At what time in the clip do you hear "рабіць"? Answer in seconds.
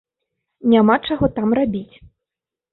1.63-1.95